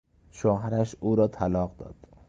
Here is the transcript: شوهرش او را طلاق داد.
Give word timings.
شوهرش 0.31 0.95
او 0.99 1.15
را 1.15 1.27
طلاق 1.27 1.75
داد. 1.77 1.95